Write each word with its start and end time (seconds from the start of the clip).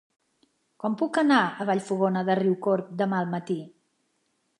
Com 0.83 0.95
puc 1.01 1.19
anar 1.21 1.41
a 1.43 1.67
Vallfogona 1.69 2.23
de 2.31 2.37
Riucorb 2.39 2.89
demà 3.03 3.21
al 3.25 3.29
matí? 3.35 3.59